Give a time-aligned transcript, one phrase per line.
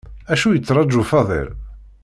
[0.31, 1.49] Acu yettṛaju Faḍil?